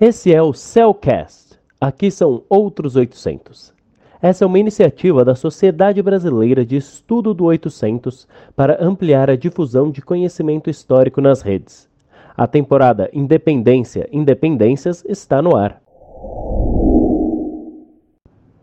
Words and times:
Esse 0.00 0.32
é 0.32 0.40
o 0.40 0.52
Cellcast. 0.52 1.58
Aqui 1.80 2.08
são 2.08 2.44
outros 2.48 2.94
800. 2.94 3.74
Essa 4.22 4.44
é 4.44 4.46
uma 4.46 4.60
iniciativa 4.60 5.24
da 5.24 5.34
Sociedade 5.34 6.00
Brasileira 6.00 6.64
de 6.64 6.76
Estudo 6.76 7.34
do 7.34 7.46
800 7.46 8.28
para 8.54 8.80
ampliar 8.80 9.28
a 9.28 9.34
difusão 9.34 9.90
de 9.90 10.00
conhecimento 10.00 10.70
histórico 10.70 11.20
nas 11.20 11.42
redes. 11.42 11.88
A 12.36 12.46
temporada 12.46 13.10
Independência 13.12 14.08
Independências 14.12 15.04
está 15.04 15.42
no 15.42 15.56
ar. 15.56 15.82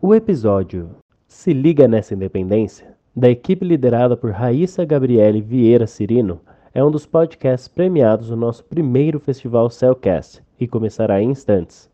O 0.02 0.15
episódio 0.15 0.92
Se 1.28 1.52
Liga 1.52 1.86
Nessa 1.86 2.14
Independência, 2.14 2.96
da 3.14 3.29
equipe 3.29 3.65
liderada 3.65 4.15
por 4.15 4.32
Raíssa 4.32 4.86
Gabriele 4.86 5.42
Vieira 5.42 5.86
Cirino, 5.86 6.39
é 6.76 6.84
um 6.84 6.92
dos 6.92 7.05
podcasts 7.05 7.70
premiados 7.70 8.30
no 8.30 8.36
nosso 8.36 8.62
primeiro 8.66 9.18
festival 9.18 9.70
Cellcast 9.70 10.43
e 10.60 10.68
começará 10.68 11.21
em 11.21 11.32
instantes. 11.32 11.89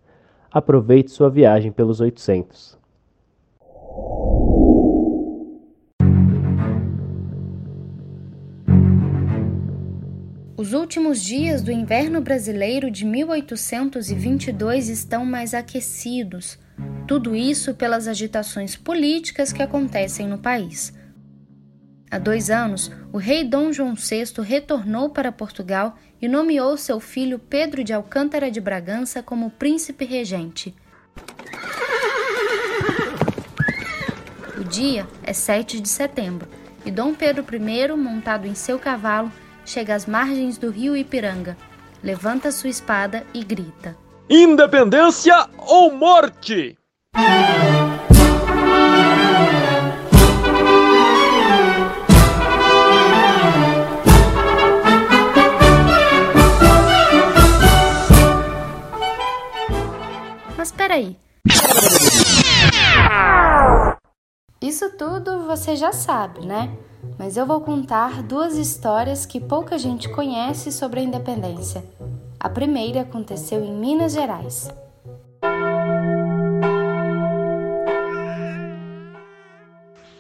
Aproveite 0.52 1.12
sua 1.12 1.30
viagem 1.30 1.72
pelos 1.72 2.00
800. 2.00 2.82
Os 10.58 10.74
últimos 10.74 11.22
dias 11.22 11.62
do 11.62 11.72
inverno 11.72 12.20
brasileiro 12.20 12.90
de 12.90 13.06
1822 13.06 14.90
estão 14.90 15.24
mais 15.24 15.54
aquecidos. 15.54 16.58
Tudo 17.08 17.36
isso 17.36 17.76
pelas 17.76 18.08
agitações 18.08 18.76
políticas 18.76 19.54
que 19.54 19.62
acontecem 19.62 20.28
no 20.28 20.40
país. 20.40 20.92
Há 22.12 22.20
dois 22.20 22.50
anos, 22.50 22.92
o 23.14 23.18
rei 23.18 23.42
Dom 23.42 23.72
João 23.72 23.96
VI 23.96 24.42
retornou 24.44 25.10
para 25.10 25.32
Portugal 25.32 25.96
e 26.22 26.28
nomeou 26.28 26.76
seu 26.76 27.00
filho 27.00 27.40
Pedro 27.40 27.86
de 27.86 27.94
Alcântara 27.94 28.52
de 28.52 28.60
Bragança 28.60 29.24
como 29.24 29.50
príncipe 29.50 30.04
regente. 30.04 30.76
O 34.58 34.64
dia 34.66 35.08
é 35.24 35.32
7 35.32 35.80
de 35.80 35.88
setembro 35.88 36.50
e 36.86 36.92
Dom 36.92 37.14
Pedro 37.14 37.46
I, 37.50 37.88
montado 37.96 38.46
em 38.46 38.56
seu 38.56 38.78
cavalo, 38.78 39.32
chega 39.66 39.96
às 39.96 40.06
margens 40.06 40.58
do 40.58 40.70
rio 40.70 40.98
Ipiranga, 40.98 41.56
levanta 42.04 42.52
sua 42.52 42.70
espada 42.70 43.26
e 43.34 43.42
grita: 43.42 43.96
Independência 44.30 45.48
ou 45.58 45.94
morte! 45.94 46.78
Peraí. 60.82 61.16
Isso 64.60 64.90
tudo 64.98 65.46
você 65.46 65.76
já 65.76 65.92
sabe, 65.92 66.44
né? 66.44 66.76
Mas 67.20 67.38
eu 67.38 67.46
vou 67.46 67.62
contar 67.62 68.24
duas 68.24 68.58
histórias 68.58 69.24
que 69.24 69.40
pouca 69.40 69.78
gente 69.78 70.10
conhece 70.10 70.72
sobre 70.72 71.00
a 71.00 71.04
independência. 71.04 71.84
A 72.40 72.50
primeira 72.50 73.02
aconteceu 73.02 73.64
em 73.64 73.76
Minas 73.76 74.14
Gerais. 74.14 74.70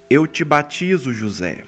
Eu 0.07 0.27
te 0.27 0.43
batizo, 0.43 1.11
José, 1.11 1.63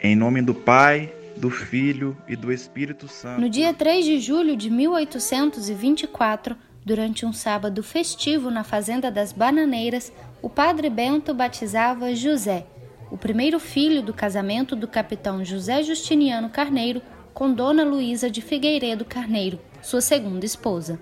em 0.00 0.16
nome 0.16 0.42
do 0.42 0.54
Pai, 0.54 1.14
do 1.36 1.48
Filho 1.48 2.16
e 2.26 2.34
do 2.34 2.52
Espírito 2.52 3.06
Santo. 3.06 3.40
No 3.40 3.48
dia 3.48 3.72
3 3.72 4.04
de 4.04 4.18
julho 4.18 4.56
de 4.56 4.68
1824, 4.68 6.56
Durante 6.84 7.24
um 7.24 7.32
sábado 7.32 7.80
festivo 7.82 8.50
na 8.50 8.64
Fazenda 8.64 9.10
das 9.10 9.32
Bananeiras, 9.32 10.12
o 10.42 10.50
padre 10.50 10.90
Bento 10.90 11.32
batizava 11.32 12.12
José, 12.14 12.66
o 13.08 13.16
primeiro 13.16 13.60
filho 13.60 14.02
do 14.02 14.12
casamento 14.12 14.74
do 14.74 14.88
capitão 14.88 15.44
José 15.44 15.84
Justiniano 15.84 16.48
Carneiro 16.48 17.00
com 17.32 17.52
Dona 17.52 17.84
Luísa 17.84 18.28
de 18.28 18.42
Figueiredo 18.42 19.04
Carneiro, 19.04 19.60
sua 19.80 20.00
segunda 20.00 20.44
esposa. 20.44 20.98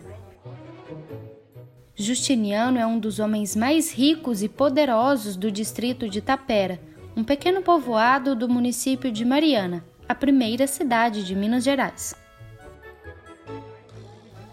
Justiniano 1.95 2.79
é 2.79 2.85
um 2.85 2.99
dos 2.99 3.19
homens 3.19 3.57
mais 3.57 3.91
ricos 3.91 4.43
e 4.43 4.49
poderosos 4.49 5.35
do 5.35 5.51
distrito 5.51 6.09
de 6.11 6.21
Tapera, 6.21 6.79
um 7.17 7.25
pequeno 7.25 7.63
povoado 7.63 8.37
do 8.37 8.49
município 8.49 9.11
de 9.11 9.25
Mariana, 9.25 9.85
a 10.07 10.15
primeira 10.15 10.67
cidade 10.67 11.25
de 11.25 11.35
Minas 11.35 11.65
Gerais. 11.65 12.20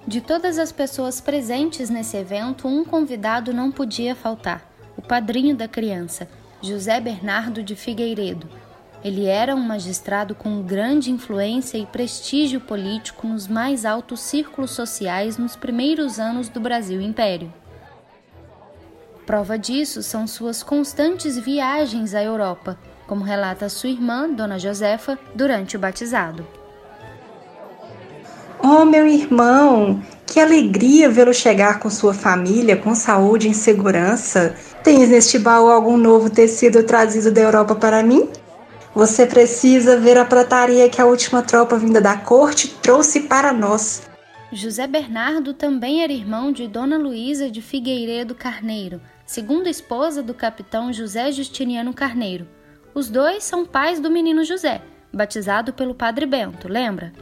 De 0.08 0.22
todas 0.22 0.58
as 0.58 0.72
pessoas 0.72 1.20
presentes 1.20 1.90
nesse 1.90 2.16
evento, 2.16 2.66
um 2.66 2.86
convidado 2.86 3.54
não 3.54 3.70
podia 3.70 4.16
faltar: 4.16 4.66
o 4.96 5.02
padrinho 5.02 5.54
da 5.54 5.68
criança, 5.68 6.30
José 6.62 7.02
Bernardo 7.02 7.62
de 7.62 7.76
Figueiredo. 7.76 8.48
Ele 9.04 9.26
era 9.26 9.54
um 9.54 9.60
magistrado 9.60 10.34
com 10.34 10.62
grande 10.62 11.12
influência 11.12 11.78
e 11.78 11.86
prestígio 11.86 12.62
político 12.62 13.28
nos 13.28 13.48
mais 13.48 13.86
altos 13.86 14.22
círculos 14.22 14.72
sociais 14.72 15.38
nos 15.38 15.58
primeiros 15.58 16.20
anos 16.20 16.48
do 16.48 16.62
Brasil 16.62 17.02
Império. 17.02 17.54
Prova 19.26 19.60
disso 19.60 20.02
são 20.02 20.26
suas 20.26 20.64
constantes 20.64 21.38
viagens 21.38 22.16
à 22.16 22.24
Europa, 22.24 22.80
como 23.06 23.26
relata 23.26 23.68
sua 23.68 23.90
irmã, 23.90 24.30
Dona 24.30 24.58
Josefa, 24.58 25.20
durante 25.36 25.76
o 25.76 25.80
batizado. 25.80 26.48
Oh, 28.64 28.84
meu 28.86 29.08
irmão, 29.08 30.02
que 30.26 30.40
alegria 30.40 31.10
vê-lo 31.10 31.34
chegar 31.34 31.80
com 31.80 31.90
sua 31.90 32.14
família, 32.14 32.76
com 32.76 32.94
saúde 32.96 33.50
e 33.50 33.54
segurança. 33.54 34.56
Tens 34.84 35.10
neste 35.10 35.38
baú 35.40 35.70
algum 35.70 35.98
novo 35.98 36.30
tecido 36.30 36.84
trazido 36.84 37.32
da 37.32 37.42
Europa 37.42 37.76
para 37.76 38.04
mim? 38.04 38.30
Você 38.96 39.28
precisa 39.28 40.00
ver 40.00 40.18
a 40.18 40.26
prataria 40.26 40.90
que 40.90 41.00
a 41.00 41.06
última 41.06 41.44
tropa 41.44 41.78
vinda 41.78 42.02
da 42.02 42.18
corte 42.18 42.68
trouxe 42.82 43.22
para 43.22 43.54
nós. 43.54 44.02
José 44.52 44.88
Bernardo 44.88 45.54
também 45.54 46.02
era 46.02 46.12
irmão 46.12 46.52
de 46.52 46.68
Dona 46.68 46.98
Luísa 46.98 47.52
de 47.52 47.62
Figueiredo 47.62 48.34
Carneiro, 48.34 49.02
segunda 49.26 49.70
esposa 49.70 50.24
do 50.24 50.34
capitão 50.34 50.92
José 50.92 51.32
Justiniano 51.32 51.94
Carneiro. 51.94 52.48
Os 52.96 53.10
dois 53.10 53.44
são 53.44 53.66
pais 53.66 54.00
do 54.00 54.10
menino 54.10 54.44
José, 54.44 54.82
batizado 55.14 55.74
pelo 55.74 55.94
padre 55.94 56.26
Bento, 56.26 56.68
lembra? 56.68 57.14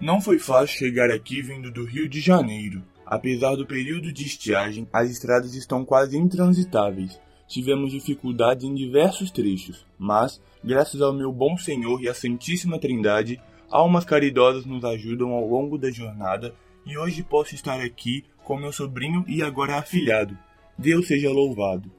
Não 0.00 0.20
foi 0.20 0.38
fácil 0.38 0.78
chegar 0.78 1.10
aqui 1.10 1.42
vindo 1.42 1.72
do 1.72 1.84
Rio 1.84 2.08
de 2.08 2.20
Janeiro. 2.20 2.84
Apesar 3.04 3.56
do 3.56 3.66
período 3.66 4.12
de 4.12 4.24
estiagem, 4.24 4.86
as 4.92 5.10
estradas 5.10 5.54
estão 5.54 5.84
quase 5.84 6.16
intransitáveis. 6.16 7.20
Tivemos 7.48 7.90
dificuldades 7.90 8.62
em 8.62 8.74
diversos 8.76 9.32
trechos, 9.32 9.84
mas, 9.98 10.40
graças 10.62 11.00
ao 11.00 11.12
meu 11.12 11.32
bom 11.32 11.56
Senhor 11.56 12.00
e 12.00 12.08
à 12.08 12.14
Santíssima 12.14 12.78
Trindade, 12.78 13.40
almas 13.68 14.04
caridosas 14.04 14.64
nos 14.64 14.84
ajudam 14.84 15.32
ao 15.32 15.44
longo 15.44 15.76
da 15.76 15.90
jornada 15.90 16.54
e 16.86 16.96
hoje 16.96 17.24
posso 17.24 17.56
estar 17.56 17.80
aqui 17.80 18.24
com 18.44 18.56
meu 18.56 18.72
sobrinho 18.72 19.24
e 19.26 19.42
agora 19.42 19.78
afilhado. 19.78 20.38
Deus 20.78 21.08
seja 21.08 21.28
louvado. 21.28 21.90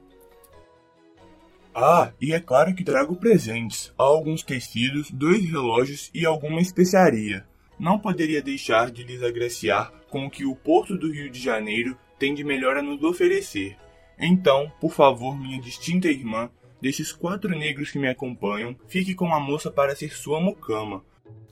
Ah, 1.74 2.12
e 2.18 2.32
é 2.32 2.40
claro 2.40 2.74
que 2.74 2.82
trago 2.82 3.14
presentes, 3.16 3.92
alguns 3.98 4.42
tecidos, 4.42 5.10
dois 5.10 5.44
relógios 5.44 6.10
e 6.14 6.24
alguma 6.24 6.62
especiaria 6.62 7.49
não 7.80 7.98
poderia 7.98 8.42
deixar 8.42 8.90
de 8.90 9.02
lhes 9.02 9.22
agraciar 9.22 9.90
com 10.10 10.26
o 10.26 10.30
que 10.30 10.44
o 10.44 10.54
Porto 10.54 10.98
do 10.98 11.10
Rio 11.10 11.30
de 11.30 11.40
Janeiro 11.40 11.96
tem 12.18 12.34
de 12.34 12.44
melhor 12.44 12.76
a 12.76 12.82
nos 12.82 13.02
oferecer. 13.02 13.74
Então, 14.18 14.70
por 14.78 14.92
favor, 14.92 15.40
minha 15.40 15.58
distinta 15.58 16.08
irmã, 16.08 16.50
desses 16.78 17.10
quatro 17.10 17.56
negros 17.58 17.90
que 17.90 17.98
me 17.98 18.08
acompanham, 18.08 18.76
fique 18.86 19.14
com 19.14 19.32
a 19.34 19.40
moça 19.40 19.70
para 19.70 19.96
ser 19.96 20.14
sua 20.14 20.38
mucama. 20.38 21.02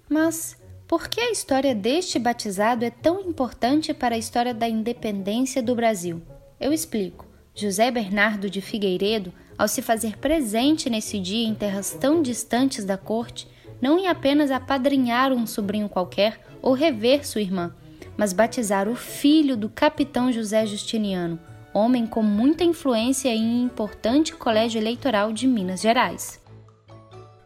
Mas 0.07 0.61
por 0.87 1.09
que 1.09 1.19
a 1.19 1.31
história 1.31 1.75
deste 1.75 2.19
batizado 2.19 2.85
é 2.85 2.91
tão 2.91 3.23
importante 3.23 3.95
para 3.95 4.15
a 4.15 4.19
história 4.19 4.53
da 4.53 4.69
independência 4.69 5.63
do 5.63 5.75
Brasil? 5.75 6.21
Eu 6.61 6.75
explico. 6.75 7.27
José 7.55 7.91
Bernardo 7.91 8.51
de 8.51 8.61
Figueiredo, 8.61 9.33
ao 9.57 9.67
se 9.67 9.81
fazer 9.81 10.19
presente 10.19 10.91
nesse 10.91 11.19
dia 11.19 11.49
em 11.49 11.55
terras 11.55 11.93
tão 11.93 12.23
distantes 12.23 12.85
da 12.85 12.99
corte, 12.99 13.49
não 13.81 13.99
ia 13.99 14.11
apenas 14.11 14.51
apadrinhar 14.51 15.33
um 15.33 15.47
sobrinho 15.47 15.89
qualquer 15.89 16.41
ou 16.61 16.73
rever 16.73 17.27
sua 17.27 17.41
irmã, 17.41 17.75
mas 18.17 18.33
batizar 18.33 18.89
o 18.89 18.97
filho 18.97 19.57
do 19.57 19.69
capitão 19.69 20.33
José 20.33 20.67
Justiniano, 20.67 21.39
homem 21.73 22.07
com 22.07 22.23
muita 22.23 22.65
influência 22.65 23.29
em 23.29 23.45
um 23.45 23.65
importante 23.65 24.35
colégio 24.35 24.81
eleitoral 24.81 25.33
de 25.33 25.47
Minas 25.47 25.81
Gerais. 25.81 26.41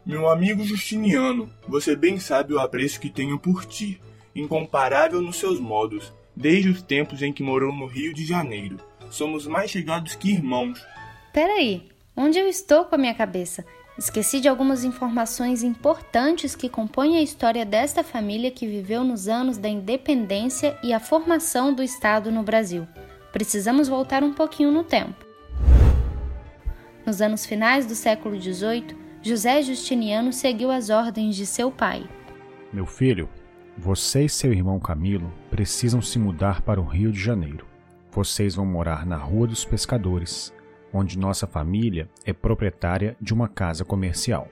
Meu 0.05 0.29
amigo 0.29 0.63
Justiniano, 0.63 1.49
você 1.67 1.95
bem 1.95 2.19
sabe 2.19 2.53
o 2.53 2.59
apreço 2.59 2.99
que 2.99 3.09
tenho 3.09 3.39
por 3.39 3.63
ti, 3.63 4.01
incomparável 4.35 5.21
nos 5.21 5.37
seus 5.37 5.59
modos, 5.59 6.11
desde 6.35 6.69
os 6.69 6.81
tempos 6.81 7.21
em 7.21 7.31
que 7.31 7.43
morou 7.43 7.71
no 7.71 7.85
Rio 7.85 8.13
de 8.13 8.25
Janeiro. 8.25 8.77
Somos 9.09 9.45
mais 9.45 9.69
chegados 9.69 10.15
que 10.15 10.31
irmãos. 10.31 10.83
Peraí, 11.31 11.89
onde 12.17 12.39
eu 12.39 12.47
estou 12.47 12.85
com 12.85 12.95
a 12.95 12.97
minha 12.97 13.13
cabeça? 13.13 13.63
Esqueci 13.97 14.39
de 14.39 14.47
algumas 14.47 14.83
informações 14.83 15.61
importantes 15.61 16.55
que 16.55 16.67
compõem 16.67 17.17
a 17.17 17.21
história 17.21 17.63
desta 17.63 18.03
família 18.03 18.49
que 18.49 18.65
viveu 18.65 19.03
nos 19.03 19.27
anos 19.27 19.57
da 19.57 19.69
independência 19.69 20.75
e 20.81 20.91
a 20.91 20.99
formação 20.99 21.71
do 21.71 21.83
Estado 21.83 22.31
no 22.31 22.41
Brasil. 22.41 22.87
Precisamos 23.31 23.87
voltar 23.87 24.23
um 24.23 24.33
pouquinho 24.33 24.71
no 24.71 24.83
tempo. 24.83 25.23
Nos 27.05 27.21
anos 27.21 27.45
finais 27.45 27.85
do 27.85 27.93
século 27.93 28.39
XVIII, 28.41 28.97
José 29.21 29.61
Justiniano 29.61 30.33
seguiu 30.33 30.71
as 30.71 30.89
ordens 30.89 31.35
de 31.35 31.45
seu 31.45 31.71
pai. 31.71 32.09
Meu 32.71 32.87
filho, 32.87 33.29
você 33.77 34.25
e 34.25 34.29
seu 34.29 34.51
irmão 34.51 34.79
Camilo 34.79 35.31
precisam 35.51 36.01
se 36.01 36.17
mudar 36.17 36.61
para 36.61 36.81
o 36.81 36.85
Rio 36.85 37.11
de 37.11 37.19
Janeiro. 37.19 37.67
Vocês 38.11 38.55
vão 38.55 38.65
morar 38.65 39.05
na 39.05 39.17
Rua 39.17 39.47
dos 39.47 39.63
Pescadores, 39.63 40.51
onde 40.93 41.17
nossa 41.17 41.47
família 41.47 42.07
é 42.23 42.31
proprietária 42.31 43.17
de 43.19 43.33
uma 43.33 43.47
casa 43.47 43.83
comercial. 43.83 44.47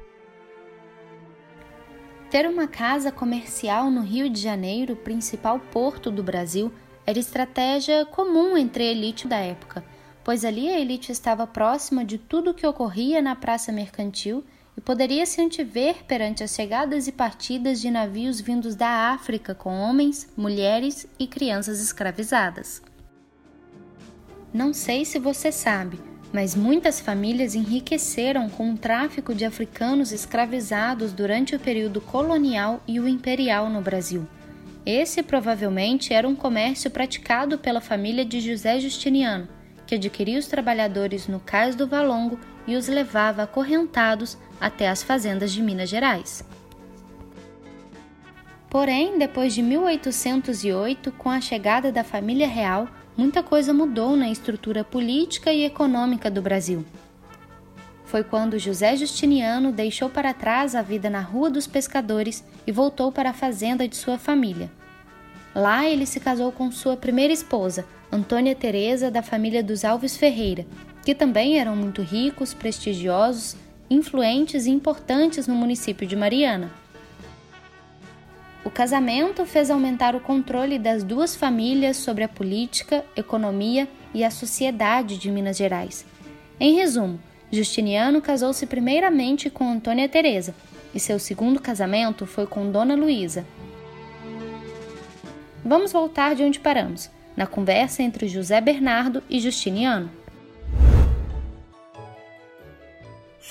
Ter 2.30 2.48
uma 2.48 2.68
casa 2.68 3.12
comercial 3.12 3.92
no 3.92 4.02
Rio 4.02 4.30
de 4.30 4.40
Janeiro, 4.40 4.96
principal 4.96 5.60
porto 5.60 6.10
do 6.10 6.24
Brasil, 6.24 6.72
era 7.06 7.20
estratégia 7.20 8.06
comum 8.06 8.58
entre 8.58 8.84
a 8.84 8.92
elite 8.92 9.28
da 9.28 9.38
época, 9.38 9.84
pois 10.24 10.46
ali 10.46 10.70
a 10.70 10.80
elite 10.80 11.12
estava 11.12 11.46
próxima 11.46 12.06
de 12.06 12.18
tudo 12.18 12.52
o 12.52 12.54
que 12.54 12.66
ocorria 12.66 13.22
na 13.22 13.36
praça 13.36 13.72
mercantil 13.72 14.44
e 14.78 14.82
poderia 14.82 15.26
se 15.26 15.42
antever 15.42 16.06
perante 16.06 16.44
as 16.44 16.56
chegadas 16.56 17.08
e 17.08 17.12
partidas 17.12 17.82
de 17.82 17.92
navios 17.92 18.40
vindos 18.40 18.76
da 18.76 19.12
África 19.12 19.54
com 19.54 19.78
homens, 19.78 20.32
mulheres 20.38 21.06
e 21.20 21.28
crianças 21.28 21.82
escravizadas. 21.82 22.82
Não 24.54 24.74
sei 24.74 25.04
se 25.04 25.20
você 25.20 25.52
sabe, 25.52 26.00
mas 26.34 26.56
muitas 26.56 27.00
famílias 27.00 27.56
enriqueceram 27.56 28.50
com 28.50 28.72
o 28.72 28.78
tráfico 28.78 29.36
de 29.36 29.44
africanos 29.44 30.12
escravizados 30.12 31.12
durante 31.12 31.56
o 31.56 31.60
período 31.60 32.00
colonial 32.00 32.82
e 32.88 33.00
o 33.00 33.08
imperial 33.08 33.70
no 33.70 33.82
Brasil. 33.82 34.26
Esse 34.86 35.22
provavelmente 35.22 36.14
era 36.14 36.28
um 36.28 36.36
comércio 36.36 36.90
praticado 36.90 37.58
pela 37.58 37.82
família 37.82 38.26
de 38.26 38.40
José 38.40 38.80
Justiniano, 38.80 39.48
que 39.86 39.96
adquiria 39.96 40.40
os 40.40 40.48
trabalhadores 40.48 41.28
no 41.28 41.40
Cais 41.40 41.76
do 41.76 41.86
Valongo 41.86 42.40
e 42.66 42.76
os 42.76 42.88
levava 42.88 43.44
acorrentados 43.44 44.38
até 44.60 44.88
as 44.88 45.04
fazendas 45.04 45.52
de 45.52 45.62
Minas 45.62 45.90
Gerais. 45.90 46.44
Porém, 48.70 49.18
depois 49.18 49.54
de 49.54 49.62
1808, 49.62 51.12
com 51.12 51.30
a 51.30 51.42
chegada 51.42 51.92
da 51.92 52.06
família 52.06 52.48
real, 52.48 52.88
muita 53.16 53.44
coisa 53.44 53.74
mudou 53.74 54.16
na 54.16 54.30
estrutura 54.30 54.84
política 54.84 55.52
e 55.52 55.64
econômica 55.64 56.30
do 56.30 56.42
Brasil. 56.42 56.86
Foi 58.06 58.24
quando 58.24 58.60
José 58.60 58.96
Justiniano 58.98 59.72
deixou 59.72 60.10
para 60.10 60.34
trás 60.34 60.76
a 60.76 60.82
vida 60.82 61.10
na 61.10 61.22
Rua 61.22 61.50
dos 61.50 61.66
Pescadores 61.66 62.44
e 62.68 62.72
voltou 62.72 63.12
para 63.12 63.30
a 63.30 63.34
fazenda 63.34 63.88
de 63.88 63.96
sua 63.96 64.18
família. 64.18 64.70
Lá 65.56 65.86
ele 65.86 66.06
se 66.06 66.20
casou 66.20 66.52
com 66.52 66.72
sua 66.72 66.98
primeira 66.98 67.32
esposa, 67.32 67.86
Antônia 68.12 68.54
Teresa 68.54 69.10
da 69.10 69.22
família 69.22 69.64
dos 69.64 69.86
Alves 69.86 70.18
Ferreira, 70.18 70.66
que 71.06 71.16
também 71.16 71.58
eram 71.58 71.76
muito 71.76 72.02
ricos, 72.02 72.54
prestigiosos, 72.54 73.56
influentes 73.90 74.66
e 74.66 74.72
importantes 74.72 75.48
no 75.48 75.56
município 75.56 76.06
de 76.06 76.16
Mariana. 76.16 76.72
O 78.64 78.70
casamento 78.70 79.46
fez 79.46 79.72
aumentar 79.72 80.16
o 80.16 80.20
controle 80.20 80.78
das 80.78 81.04
duas 81.04 81.36
famílias 81.36 81.98
sobre 81.98 82.24
a 82.24 82.30
política, 82.30 83.04
economia 83.16 83.88
e 84.14 84.24
a 84.24 84.30
sociedade 84.30 85.18
de 85.18 85.32
Minas 85.32 85.58
Gerais. 85.58 86.06
Em 86.60 86.76
resumo, 86.76 87.20
Justiniano 87.52 88.22
casou-se 88.22 88.66
primeiramente 88.68 89.50
com 89.50 89.70
Antônia 89.70 90.08
Teresa 90.08 90.54
e 90.94 91.00
seu 91.00 91.18
segundo 91.18 91.60
casamento 91.60 92.26
foi 92.26 92.46
com 92.46 92.72
Dona 92.72 92.96
Luísa. 92.96 93.46
Vamos 95.66 95.92
voltar 95.92 96.36
de 96.36 96.44
onde 96.44 96.60
paramos, 96.60 97.10
na 97.36 97.48
conversa 97.48 98.04
entre 98.04 98.28
José 98.28 98.62
Bernardo 98.62 99.24
e 99.30 99.40
Justiniano. 99.40 100.21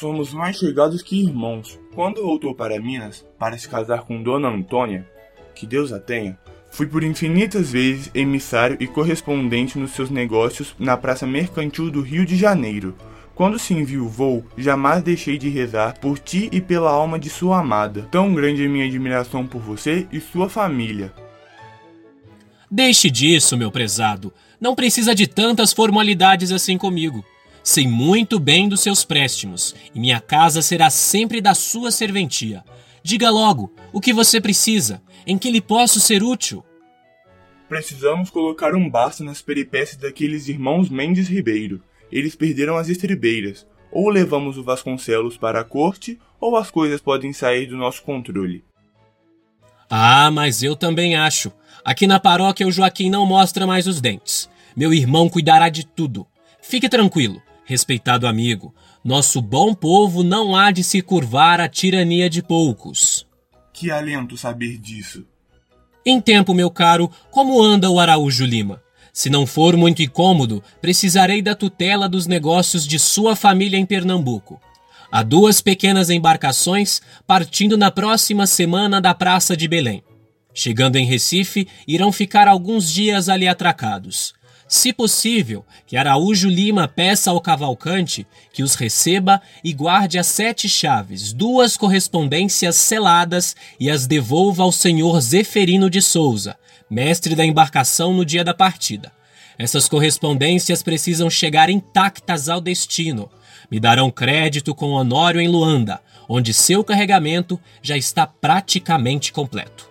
Somos 0.00 0.32
mais 0.32 0.56
chegados 0.56 1.02
que 1.02 1.20
irmãos. 1.20 1.79
Quando 1.94 2.23
voltou 2.23 2.55
para 2.55 2.81
Minas 2.81 3.23
para 3.38 3.58
se 3.58 3.69
casar 3.69 4.00
com 4.05 4.23
Dona 4.23 4.49
Antônia, 4.49 5.06
que 5.55 5.67
Deus 5.67 5.93
a 5.93 6.00
tenha, 6.00 6.38
fui 6.70 6.87
por 6.87 7.05
infinitas 7.05 7.73
vezes 7.73 8.11
emissário 8.14 8.79
e 8.81 8.87
correspondente 8.87 9.79
nos 9.79 9.91
seus 9.91 10.08
negócios 10.08 10.75
na 10.79 10.97
Praça 10.97 11.26
Mercantil 11.26 11.91
do 11.91 12.00
Rio 12.00 12.25
de 12.25 12.35
Janeiro. 12.35 12.97
Quando 13.35 13.58
se 13.58 13.75
enviou, 13.75 14.43
jamais 14.56 15.02
deixei 15.02 15.37
de 15.37 15.50
rezar 15.50 15.99
por 15.99 16.19
ti 16.19 16.49
e 16.50 16.62
pela 16.62 16.91
alma 16.91 17.19
de 17.19 17.29
sua 17.29 17.58
amada. 17.58 18.08
Tão 18.11 18.35
grande 18.35 18.64
é 18.64 18.69
minha 18.69 18.87
admiração 18.87 19.46
por 19.46 19.61
você 19.61 20.08
e 20.11 20.19
sua 20.19 20.49
família. 20.49 21.12
Deixe 22.70 23.11
disso, 23.11 23.55
meu 23.55 23.70
prezado. 23.70 24.32
Não 24.58 24.75
precisa 24.75 25.14
de 25.14 25.26
tantas 25.26 25.75
formalidades 25.75 26.53
assim 26.53 26.79
comigo. 26.79 27.23
Sei 27.62 27.87
muito 27.87 28.41
bem 28.41 28.69
dos 28.69 28.81
seus 28.81 29.05
préstimos, 29.05 29.75
e 29.95 30.01
minha 30.01 30.19
casa 30.19 30.62
será 30.62 30.89
sempre 30.89 31.41
da 31.41 31.55
sua 31.55 31.91
serventia. 31.91 32.65
Diga 33.03 33.31
logo 33.31 33.73
o 33.93 34.01
que 34.01 34.12
você 34.12 34.41
precisa, 34.41 35.03
em 35.27 35.37
que 35.37 35.51
lhe 35.51 35.61
posso 35.61 36.01
ser 36.01 36.23
útil. 36.23 36.65
Precisamos 37.69 38.31
colocar 38.31 38.75
um 38.75 38.89
basta 38.89 39.23
nas 39.23 39.43
peripécias 39.43 40.01
daqueles 40.01 40.49
irmãos 40.49 40.89
Mendes 40.89 41.29
Ribeiro. 41.29 41.83
Eles 42.11 42.35
perderam 42.35 42.77
as 42.77 42.89
estribeiras. 42.89 43.67
Ou 43.93 44.09
levamos 44.09 44.56
o 44.56 44.63
Vasconcelos 44.63 45.37
para 45.37 45.61
a 45.61 45.65
corte, 45.65 46.19
ou 46.41 46.56
as 46.56 46.71
coisas 46.71 47.01
podem 47.01 47.33
sair 47.33 47.67
do 47.67 47.77
nosso 47.77 48.03
controle. 48.03 48.65
Ah, 49.89 50.31
mas 50.31 50.63
eu 50.63 50.75
também 50.75 51.15
acho. 51.15 51.53
Aqui 51.85 52.06
na 52.06 52.19
paróquia 52.19 52.67
o 52.67 52.73
Joaquim 52.73 53.11
não 53.11 53.27
mostra 53.27 53.67
mais 53.67 53.87
os 53.87 54.01
dentes. 54.01 54.49
Meu 54.75 54.95
irmão 54.95 55.29
cuidará 55.29 55.69
de 55.69 55.85
tudo. 55.85 56.27
Fique 56.63 56.89
tranquilo 56.89 57.43
respeitado 57.70 58.26
amigo, 58.26 58.75
nosso 59.05 59.40
bom 59.40 59.72
povo 59.72 60.25
não 60.25 60.56
há 60.56 60.72
de 60.72 60.82
se 60.82 61.00
curvar 61.00 61.61
à 61.61 61.69
tirania 61.69 62.28
de 62.28 62.43
poucos. 62.43 63.25
Que 63.72 63.93
alento 63.93 64.37
saber 64.37 64.76
disso. 64.76 65.25
Em 66.05 66.20
tempo, 66.20 66.52
meu 66.52 66.69
caro, 66.69 67.08
como 67.31 67.62
anda 67.62 67.88
o 67.88 68.00
Araújo 68.00 68.44
Lima? 68.44 68.82
Se 69.12 69.31
não 69.31 69.46
for 69.46 69.76
muito 69.76 70.02
incômodo, 70.02 70.61
precisarei 70.81 71.40
da 71.40 71.55
tutela 71.55 72.08
dos 72.08 72.26
negócios 72.26 72.84
de 72.84 72.99
sua 72.99 73.37
família 73.37 73.76
em 73.76 73.87
Pernambuco. 73.87 74.61
Há 75.12 75.22
duas 75.22 75.61
pequenas 75.61 76.11
embarcações 76.11 77.00
partindo 77.25 77.78
na 77.78 77.93
próxima 77.93 78.49
semana 78.49 79.00
da 79.00 79.14
Praça 79.14 79.56
de 79.56 79.69
Belém. 79.69 80.02
Chegando 80.53 80.96
em 80.96 81.06
Recife, 81.06 81.69
irão 81.86 82.10
ficar 82.10 82.48
alguns 82.48 82.93
dias 82.93 83.29
ali 83.29 83.46
atracados. 83.46 84.34
Se 84.70 84.93
possível, 84.93 85.65
que 85.84 85.96
Araújo 85.96 86.48
Lima 86.48 86.86
peça 86.86 87.32
ao 87.32 87.41
cavalcante 87.41 88.24
que 88.53 88.62
os 88.62 88.77
receba 88.77 89.43
e 89.65 89.72
guarde 89.72 90.17
as 90.17 90.29
sete 90.29 90.69
chaves, 90.69 91.32
duas 91.32 91.77
correspondências 91.77 92.77
seladas 92.77 93.56
e 93.81 93.91
as 93.91 94.06
devolva 94.06 94.62
ao 94.62 94.70
senhor 94.70 95.20
Zeferino 95.20 95.91
de 95.91 96.00
Souza, 96.00 96.56
mestre 96.89 97.34
da 97.34 97.44
embarcação 97.44 98.15
no 98.15 98.24
dia 98.24 98.44
da 98.44 98.55
partida. 98.55 99.10
Essas 99.58 99.89
correspondências 99.89 100.84
precisam 100.84 101.29
chegar 101.29 101.69
intactas 101.69 102.48
ao 102.48 102.60
destino. 102.60 103.29
Me 103.69 103.81
darão 103.81 104.08
crédito 104.08 104.72
com 104.72 104.93
Honório 104.93 105.41
em 105.41 105.48
Luanda, 105.48 106.00
onde 106.29 106.55
seu 106.55 106.84
carregamento 106.84 107.58
já 107.82 107.96
está 107.96 108.24
praticamente 108.24 109.32
completo. 109.32 109.91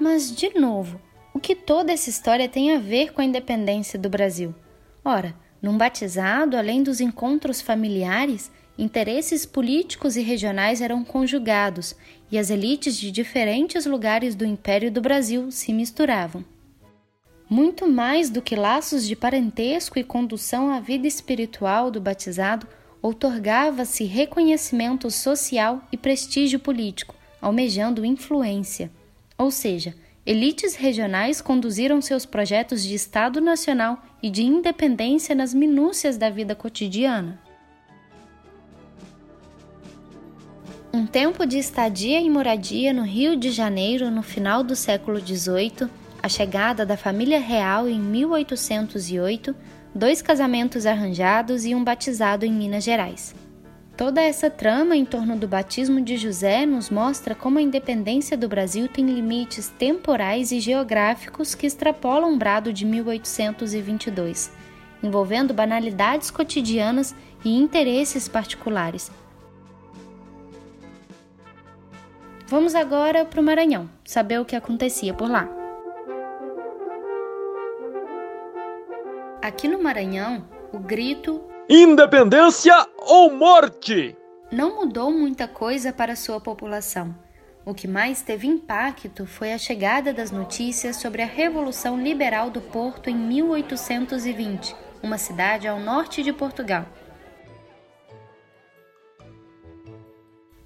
Mas, 0.00 0.34
de 0.34 0.58
novo, 0.58 0.98
o 1.34 1.40
que 1.40 1.54
toda 1.54 1.92
essa 1.92 2.10
história 2.10 2.48
tem 2.48 2.72
a 2.72 2.78
ver 2.78 3.12
com 3.12 3.20
a 3.20 3.24
independência 3.24 3.98
do 3.98 4.08
Brasil? 4.08 4.54
Ora, 5.04 5.34
num 5.60 5.78
batizado, 5.78 6.56
além 6.56 6.82
dos 6.82 7.00
encontros 7.00 7.60
familiares, 7.60 8.50
interesses 8.76 9.46
políticos 9.46 10.16
e 10.16 10.22
regionais 10.22 10.80
eram 10.80 11.04
conjugados 11.04 11.94
e 12.30 12.38
as 12.38 12.50
elites 12.50 12.98
de 12.98 13.10
diferentes 13.10 13.86
lugares 13.86 14.34
do 14.34 14.44
Império 14.44 14.90
do 14.90 15.00
Brasil 15.00 15.50
se 15.50 15.72
misturavam. 15.72 16.44
Muito 17.48 17.86
mais 17.86 18.30
do 18.30 18.40
que 18.40 18.56
laços 18.56 19.06
de 19.06 19.14
parentesco 19.14 19.98
e 19.98 20.04
condução 20.04 20.70
à 20.70 20.80
vida 20.80 21.06
espiritual 21.06 21.90
do 21.90 22.00
batizado, 22.00 22.66
outorgava-se 23.02 24.04
reconhecimento 24.04 25.10
social 25.10 25.82
e 25.92 25.96
prestígio 25.96 26.58
político, 26.58 27.14
almejando 27.40 28.06
influência. 28.06 28.90
Ou 29.36 29.50
seja, 29.50 29.94
Elites 30.24 30.76
regionais 30.76 31.40
conduziram 31.40 32.00
seus 32.00 32.24
projetos 32.24 32.84
de 32.84 32.94
Estado 32.94 33.40
Nacional 33.40 34.00
e 34.22 34.30
de 34.30 34.44
independência 34.44 35.34
nas 35.34 35.52
minúcias 35.52 36.16
da 36.16 36.30
vida 36.30 36.54
cotidiana. 36.54 37.40
Um 40.94 41.06
tempo 41.06 41.44
de 41.44 41.58
estadia 41.58 42.20
e 42.20 42.30
moradia 42.30 42.92
no 42.92 43.02
Rio 43.02 43.34
de 43.34 43.50
Janeiro 43.50 44.12
no 44.12 44.22
final 44.22 44.62
do 44.62 44.76
século 44.76 45.18
XVIII, 45.18 45.88
a 46.22 46.28
chegada 46.28 46.86
da 46.86 46.96
família 46.96 47.40
real 47.40 47.88
em 47.88 47.98
1808, 47.98 49.56
dois 49.92 50.22
casamentos 50.22 50.86
arranjados 50.86 51.64
e 51.64 51.74
um 51.74 51.82
batizado 51.82 52.46
em 52.46 52.52
Minas 52.52 52.84
Gerais. 52.84 53.34
Toda 53.96 54.22
essa 54.22 54.48
trama 54.48 54.96
em 54.96 55.04
torno 55.04 55.36
do 55.36 55.46
batismo 55.46 56.00
de 56.00 56.16
José 56.16 56.64
nos 56.64 56.88
mostra 56.88 57.34
como 57.34 57.58
a 57.58 57.62
independência 57.62 58.38
do 58.38 58.48
Brasil 58.48 58.88
tem 58.88 59.04
limites 59.04 59.68
temporais 59.68 60.50
e 60.50 60.60
geográficos 60.60 61.54
que 61.54 61.66
extrapolam 61.66 62.34
o 62.34 62.38
brado 62.38 62.72
de 62.72 62.86
1822, 62.86 64.50
envolvendo 65.02 65.52
banalidades 65.52 66.30
cotidianas 66.30 67.14
e 67.44 67.54
interesses 67.54 68.28
particulares. 68.28 69.10
Vamos 72.46 72.74
agora 72.74 73.26
para 73.26 73.40
o 73.40 73.44
Maranhão, 73.44 73.90
saber 74.04 74.40
o 74.40 74.44
que 74.44 74.56
acontecia 74.56 75.12
por 75.12 75.30
lá. 75.30 75.48
Aqui 79.42 79.68
no 79.68 79.82
Maranhão, 79.82 80.44
o 80.72 80.78
grito 80.78 81.51
Independência 81.74 82.86
ou 82.98 83.34
morte! 83.34 84.14
Não 84.52 84.76
mudou 84.76 85.10
muita 85.10 85.48
coisa 85.48 85.90
para 85.90 86.14
sua 86.14 86.38
população. 86.38 87.16
O 87.64 87.72
que 87.72 87.88
mais 87.88 88.20
teve 88.20 88.46
impacto 88.46 89.24
foi 89.24 89.54
a 89.54 89.58
chegada 89.58 90.12
das 90.12 90.30
notícias 90.30 90.96
sobre 90.96 91.22
a 91.22 91.26
Revolução 91.26 91.98
Liberal 91.98 92.50
do 92.50 92.60
Porto 92.60 93.08
em 93.08 93.16
1820, 93.16 94.76
uma 95.02 95.16
cidade 95.16 95.66
ao 95.66 95.80
norte 95.80 96.22
de 96.22 96.30
Portugal. 96.30 96.84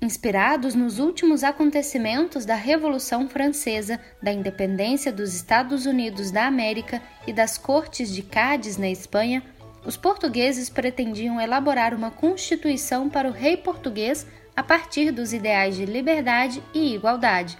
Inspirados 0.02 0.74
nos 0.74 0.98
últimos 0.98 1.44
acontecimentos 1.44 2.44
da 2.44 2.56
Revolução 2.56 3.28
Francesa, 3.28 4.00
da 4.20 4.32
independência 4.32 5.12
dos 5.12 5.36
Estados 5.36 5.86
Unidos 5.86 6.32
da 6.32 6.48
América 6.48 7.00
e 7.28 7.32
das 7.32 7.56
Cortes 7.56 8.12
de 8.12 8.22
Cádiz 8.22 8.76
na 8.76 8.90
Espanha, 8.90 9.54
os 9.86 9.96
portugueses 9.96 10.68
pretendiam 10.68 11.40
elaborar 11.40 11.94
uma 11.94 12.10
constituição 12.10 13.08
para 13.08 13.28
o 13.28 13.32
rei 13.32 13.56
português 13.56 14.26
a 14.56 14.62
partir 14.62 15.12
dos 15.12 15.32
ideais 15.32 15.76
de 15.76 15.86
liberdade 15.86 16.60
e 16.74 16.92
igualdade. 16.92 17.56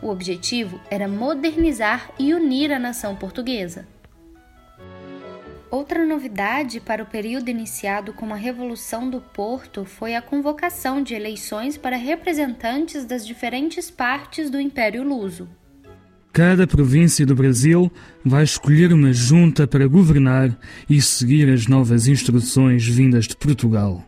O 0.00 0.08
objetivo 0.08 0.80
era 0.90 1.06
modernizar 1.06 2.10
e 2.18 2.32
unir 2.32 2.72
a 2.72 2.78
nação 2.78 3.14
portuguesa. 3.14 3.86
Outra 5.70 6.06
novidade 6.06 6.80
para 6.80 7.02
o 7.02 7.06
período 7.06 7.50
iniciado 7.50 8.12
com 8.14 8.32
a 8.32 8.36
Revolução 8.36 9.10
do 9.10 9.20
Porto 9.20 9.84
foi 9.84 10.14
a 10.14 10.22
convocação 10.22 11.02
de 11.02 11.14
eleições 11.14 11.76
para 11.76 11.96
representantes 11.96 13.04
das 13.04 13.26
diferentes 13.26 13.90
partes 13.90 14.48
do 14.48 14.58
Império 14.58 15.02
Luso. 15.02 15.48
Cada 16.36 16.66
província 16.66 17.24
do 17.24 17.34
Brasil 17.34 17.90
vai 18.22 18.44
escolher 18.44 18.92
uma 18.92 19.10
junta 19.10 19.66
para 19.66 19.88
governar 19.88 20.54
e 20.86 21.00
seguir 21.00 21.48
as 21.48 21.66
novas 21.66 22.06
instruções 22.06 22.86
vindas 22.86 23.24
de 23.24 23.34
Portugal. 23.34 24.04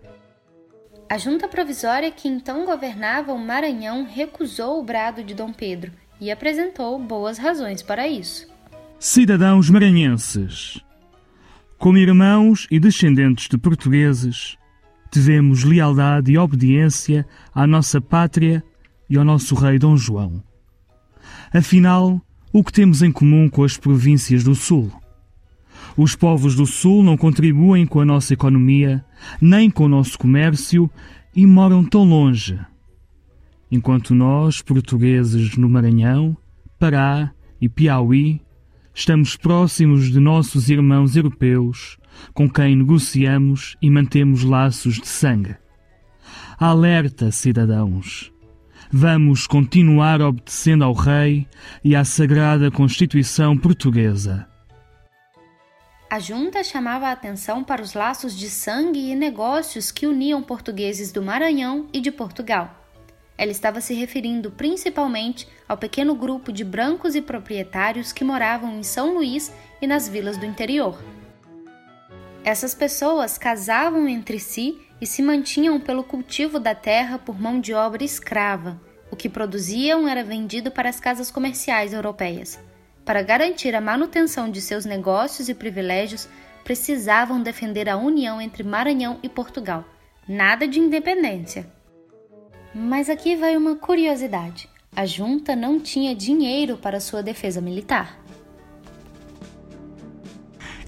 A 1.09 1.17
junta 1.17 1.49
provisória 1.49 2.11
que 2.11 2.29
então 2.29 2.67
governava 2.67 3.33
o 3.33 3.39
Maranhão 3.39 4.07
recusou 4.07 4.79
o 4.79 4.85
brado 4.85 5.25
de 5.25 5.33
Dom 5.33 5.55
Pedro 5.55 5.91
e 6.21 6.31
apresentou 6.31 6.99
boas 6.99 7.39
razões 7.39 7.81
para 7.81 8.07
isso. 8.07 8.47
Cidadãos 8.99 9.71
maranhenses, 9.71 10.85
como 11.79 11.97
irmãos 11.97 12.67
e 12.71 12.79
descendentes 12.79 13.49
de 13.49 13.57
portugueses, 13.57 14.59
devemos 15.11 15.65
lealdade 15.65 16.31
e 16.31 16.37
obediência 16.37 17.27
à 17.55 17.67
nossa 17.67 18.03
pátria 18.03 18.63
e 19.09 19.17
ao 19.17 19.25
nosso 19.25 19.55
rei 19.55 19.79
Dom 19.79 19.97
João 19.97 20.47
Afinal, 21.53 22.21
o 22.53 22.63
que 22.65 22.73
temos 22.73 23.03
em 23.03 23.13
comum 23.13 23.49
com 23.49 23.65
as 23.65 23.77
províncias 23.77 24.45
do 24.45 24.55
Sul? 24.55 24.93
Os 25.97 26.15
povos 26.15 26.55
do 26.55 26.67
Sul 26.67 27.03
não 27.03 27.17
contribuem 27.17 27.87
com 27.87 28.01
a 28.01 28.05
nossa 28.05 28.33
economia, 28.33 29.05
nem 29.41 29.69
com 29.69 29.85
o 29.85 29.89
nosso 29.89 30.19
comércio 30.19 30.91
e 31.35 31.47
moram 31.47 31.85
tão 31.85 32.05
longe. 32.05 32.59
Enquanto 33.71 34.15
nós, 34.15 34.63
portugueses 34.63 35.57
no 35.57 35.69
Maranhão, 35.69 36.37
Pará 36.79 37.33
e 37.61 37.69
Piauí, 37.69 38.41
estamos 38.95 39.37
próximos 39.37 40.11
de 40.11 40.21
nossos 40.21 40.71
irmãos 40.71 41.17
europeus, 41.17 41.99
com 42.33 42.49
quem 42.49 42.77
negociamos 42.77 43.77
e 43.83 43.91
mantemos 43.91 44.43
laços 44.43 45.01
de 45.01 45.07
sangue. 45.07 45.57
Alerta, 46.59 47.31
cidadãos! 47.31 48.33
Vamos 48.90 49.47
continuar 49.47 50.21
obedecendo 50.21 50.85
ao 50.85 50.92
Rei 50.92 51.47
e 51.85 51.95
à 51.95 52.04
Sagrada 52.04 52.71
Constituição 52.71 53.57
Portuguesa. 53.57 54.49
A 56.11 56.18
junta 56.18 56.64
chamava 56.64 57.09
a 57.09 57.12
atenção 57.12 57.62
para 57.62 57.83
os 57.83 57.92
laços 57.92 58.37
de 58.37 58.49
sangue 58.49 59.11
e 59.11 59.14
negócios 59.14 59.90
que 59.90 60.07
uniam 60.07 60.42
portugueses 60.42 61.12
do 61.12 61.23
Maranhão 61.23 61.87
e 61.92 62.00
de 62.00 62.11
Portugal. 62.11 62.75
Ela 63.37 63.52
estava 63.52 63.80
se 63.80 63.92
referindo 63.92 64.50
principalmente 64.50 65.47
ao 65.68 65.76
pequeno 65.76 66.14
grupo 66.14 66.50
de 66.50 66.64
brancos 66.64 67.14
e 67.14 67.21
proprietários 67.21 68.11
que 68.11 68.25
moravam 68.25 68.78
em 68.78 68.83
São 68.83 69.14
Luís 69.14 69.52
e 69.83 69.87
nas 69.87 70.09
vilas 70.09 70.38
do 70.38 70.47
interior. 70.47 70.99
Essas 72.42 72.75
pessoas 72.75 73.37
casavam 73.37 74.09
entre 74.09 74.40
si 74.40 74.80
e 75.00 75.07
se 75.07 75.23
mantinham 75.23 75.78
pelo 75.78 76.02
cultivo 76.05 76.59
da 76.59 76.75
terra 76.75 77.19
por 77.19 77.40
mão 77.40 77.61
de 77.61 77.73
obra 77.73 78.05
escrava. 78.05 78.81
O 79.11 79.17
que 79.17 79.28
produziam 79.28 80.07
era 80.07 80.23
vendido 80.23 80.71
para 80.71 80.88
as 80.88 81.00
casas 81.00 81.31
comerciais 81.31 81.93
europeias. 81.93 82.59
Para 83.05 83.23
garantir 83.23 83.75
a 83.75 83.81
manutenção 83.81 84.50
de 84.50 84.61
seus 84.61 84.85
negócios 84.85 85.49
e 85.49 85.55
privilégios, 85.55 86.28
precisavam 86.62 87.43
defender 87.43 87.88
a 87.88 87.97
união 87.97 88.40
entre 88.40 88.62
Maranhão 88.62 89.19
e 89.23 89.28
Portugal. 89.28 89.85
Nada 90.28 90.69
de 90.69 90.78
independência. 90.78 91.67
Mas 92.75 93.09
aqui 93.09 93.35
vai 93.35 93.57
uma 93.57 93.76
curiosidade: 93.76 94.69
a 94.95 95.07
junta 95.07 95.57
não 95.57 95.81
tinha 95.81 96.14
dinheiro 96.14 96.76
para 96.76 97.00
sua 97.00 97.23
defesa 97.23 97.61
militar. 97.61 98.18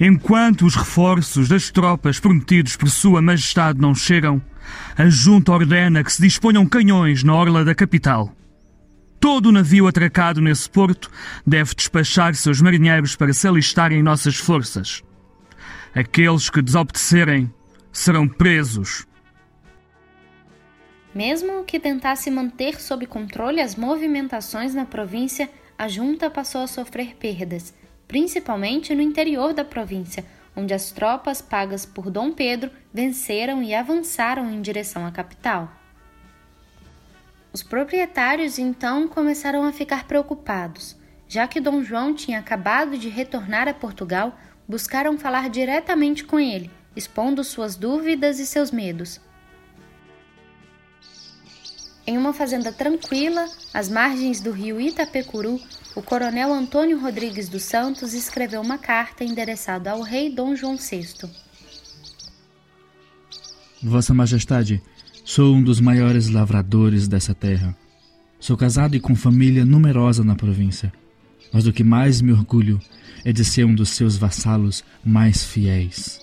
Enquanto 0.02 0.64
os 0.64 0.74
reforços 0.74 1.46
das 1.46 1.70
tropas 1.70 2.18
prometidos 2.18 2.74
por 2.74 2.88
Sua 2.88 3.20
Majestade 3.20 3.78
não 3.78 3.94
chegam, 3.94 4.40
a 4.96 5.10
Junta 5.10 5.52
ordena 5.52 6.02
que 6.02 6.10
se 6.10 6.22
disponham 6.22 6.64
canhões 6.64 7.22
na 7.22 7.34
orla 7.34 7.62
da 7.62 7.74
capital. 7.74 8.34
Todo 9.20 9.50
o 9.50 9.52
navio 9.52 9.86
atracado 9.86 10.40
nesse 10.40 10.70
porto 10.70 11.10
deve 11.46 11.74
despachar 11.74 12.34
seus 12.34 12.62
marinheiros 12.62 13.14
para 13.14 13.34
se 13.34 13.46
alistarem 13.46 13.98
em 13.98 14.02
nossas 14.02 14.36
forças. 14.36 15.02
Aqueles 15.94 16.48
que 16.48 16.62
desobedecerem 16.62 17.52
serão 17.92 18.26
presos. 18.26 19.06
Mesmo 21.14 21.62
que 21.64 21.78
tentasse 21.78 22.30
manter 22.30 22.80
sob 22.80 23.04
controle 23.04 23.60
as 23.60 23.76
movimentações 23.76 24.74
na 24.74 24.86
província, 24.86 25.50
a 25.76 25.88
junta 25.88 26.30
passou 26.30 26.62
a 26.62 26.66
sofrer 26.66 27.16
perdas 27.16 27.74
principalmente 28.10 28.92
no 28.92 29.00
interior 29.00 29.54
da 29.54 29.64
província, 29.64 30.24
onde 30.56 30.74
as 30.74 30.90
tropas 30.90 31.40
pagas 31.40 31.86
por 31.86 32.10
Dom 32.10 32.32
Pedro 32.32 32.68
venceram 32.92 33.62
e 33.62 33.72
avançaram 33.72 34.50
em 34.50 34.60
direção 34.60 35.06
à 35.06 35.12
capital. 35.12 35.70
Os 37.52 37.62
proprietários 37.62 38.58
então 38.58 39.06
começaram 39.06 39.62
a 39.62 39.72
ficar 39.72 40.08
preocupados. 40.08 40.96
Já 41.28 41.46
que 41.46 41.60
Dom 41.60 41.84
João 41.84 42.12
tinha 42.12 42.40
acabado 42.40 42.98
de 42.98 43.08
retornar 43.08 43.68
a 43.68 43.74
Portugal, 43.74 44.36
buscaram 44.66 45.16
falar 45.16 45.48
diretamente 45.48 46.24
com 46.24 46.40
ele, 46.40 46.68
expondo 46.96 47.44
suas 47.44 47.76
dúvidas 47.76 48.40
e 48.40 48.46
seus 48.46 48.72
medos. 48.72 49.20
Em 52.04 52.18
uma 52.18 52.32
fazenda 52.32 52.72
tranquila, 52.72 53.46
às 53.72 53.88
margens 53.88 54.40
do 54.40 54.50
rio 54.50 54.80
Itapecuru, 54.80 55.60
o 55.94 56.02
coronel 56.02 56.52
Antônio 56.52 57.00
Rodrigues 57.00 57.48
dos 57.48 57.62
Santos 57.62 58.14
escreveu 58.14 58.60
uma 58.60 58.78
carta 58.78 59.24
endereçada 59.24 59.90
ao 59.90 60.02
rei 60.02 60.30
Dom 60.30 60.54
João 60.54 60.76
VI. 60.76 61.28
Vossa 63.82 64.14
Majestade, 64.14 64.82
sou 65.24 65.54
um 65.54 65.62
dos 65.62 65.80
maiores 65.80 66.28
lavradores 66.28 67.08
dessa 67.08 67.34
terra. 67.34 67.76
Sou 68.38 68.56
casado 68.56 68.94
e 68.94 69.00
com 69.00 69.16
família 69.16 69.64
numerosa 69.64 70.22
na 70.22 70.34
província. 70.34 70.92
Mas 71.52 71.66
o 71.66 71.72
que 71.72 71.82
mais 71.82 72.20
me 72.20 72.32
orgulho 72.32 72.80
é 73.24 73.32
de 73.32 73.44
ser 73.44 73.64
um 73.64 73.74
dos 73.74 73.90
seus 73.90 74.16
vassalos 74.16 74.84
mais 75.04 75.42
fiéis. 75.42 76.20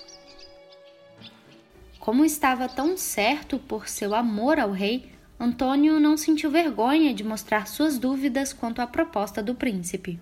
Como 1.99 2.23
estava 2.23 2.69
tão 2.69 2.97
certo 2.97 3.59
por 3.59 3.89
seu 3.89 4.15
amor 4.15 4.59
ao 4.59 4.71
rei, 4.71 5.11
Antônio 5.39 5.99
não 5.99 6.17
sentiu 6.17 6.49
vergonha 6.49 7.13
de 7.13 7.23
mostrar 7.23 7.67
suas 7.67 7.99
dúvidas 7.99 8.53
quanto 8.53 8.81
à 8.81 8.87
proposta 8.87 9.41
do 9.43 9.53
príncipe. 9.53 10.19